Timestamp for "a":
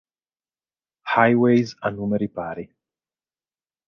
1.85-1.87